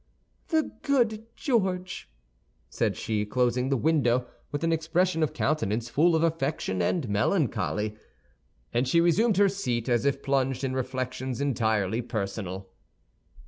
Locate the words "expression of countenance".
4.73-5.89